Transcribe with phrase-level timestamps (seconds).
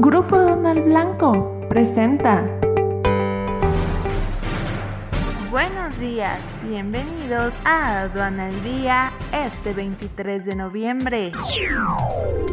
[0.00, 2.57] Grupo Donald Blanco presenta.
[5.50, 11.32] Buenos días, bienvenidos a Aduana al Día este 23 de noviembre.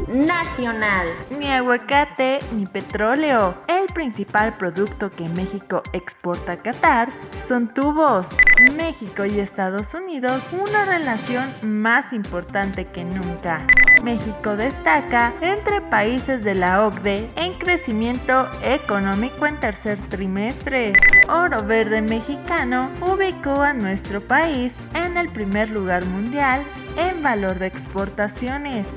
[0.07, 1.07] Nacional.
[1.37, 3.53] Ni aguacate ni petróleo.
[3.67, 7.09] El principal producto que México exporta a Qatar
[7.45, 8.29] son tubos.
[8.77, 13.67] México y Estados Unidos una relación más importante que nunca.
[14.03, 20.93] México destaca entre países de la OCDE en crecimiento económico en tercer trimestre.
[21.27, 26.63] Oro Verde Mexicano ubicó a nuestro país en el primer lugar mundial
[26.97, 28.87] en valor de exportaciones.